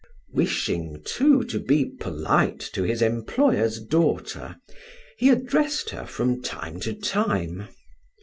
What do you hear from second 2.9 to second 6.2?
employer's daughter, he addressed her